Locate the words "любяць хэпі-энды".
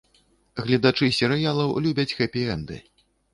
1.87-2.81